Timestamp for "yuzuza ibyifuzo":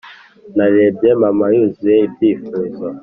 1.53-2.85